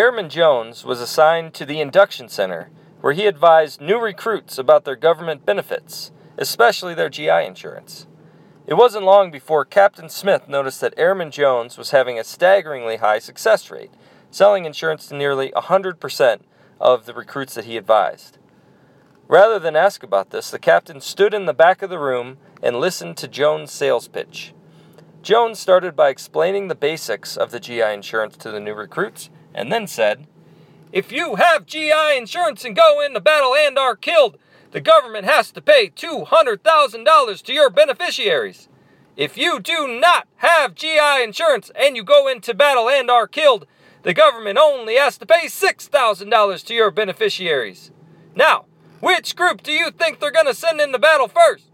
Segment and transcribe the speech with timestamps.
[0.00, 2.70] Airman Jones was assigned to the induction center,
[3.02, 8.06] where he advised new recruits about their government benefits, especially their GI insurance.
[8.66, 13.18] It wasn't long before Captain Smith noticed that Airman Jones was having a staggeringly high
[13.18, 13.90] success rate,
[14.30, 16.40] selling insurance to nearly 100%
[16.80, 18.38] of the recruits that he advised.
[19.28, 22.80] Rather than ask about this, the captain stood in the back of the room and
[22.80, 24.54] listened to Jones' sales pitch.
[25.20, 29.72] Jones started by explaining the basics of the GI insurance to the new recruits and
[29.72, 30.26] then said,
[30.92, 34.38] If you have GI insurance and go into battle and are killed,
[34.72, 38.68] the government has to pay $200,000 to your beneficiaries.
[39.16, 43.66] If you do not have GI insurance and you go into battle and are killed,
[44.02, 47.90] the government only has to pay $6,000 to your beneficiaries.
[48.34, 48.66] Now,
[49.00, 51.69] which group do you think they're going to send into battle first?